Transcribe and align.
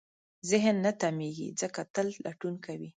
ذهن 0.49 0.75
نه 0.85 0.91
تمېږي، 1.01 1.49
ځکه 1.61 1.81
تل 1.93 2.07
لټون 2.25 2.55
کوي. 2.65 2.89